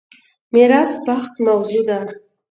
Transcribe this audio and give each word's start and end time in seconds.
میراث 0.53 0.91
بخت 1.07 1.31
موضوع 1.47 1.83
ده. 1.87 1.99